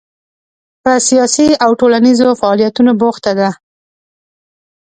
په 0.83 0.91
سیاسي 1.07 1.47
او 1.63 1.71
ټولنیزو 1.79 2.29
فعالیتونو 2.41 2.91
بوخته 3.01 3.31
ده. 3.39 3.49